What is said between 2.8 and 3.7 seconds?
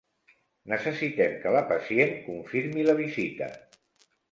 la visita.